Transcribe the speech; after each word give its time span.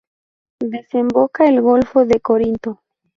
Desemboca 0.63 1.47
el 1.47 1.61
golfo 1.61 2.05
de 2.05 2.19
Corinto. 2.19 2.81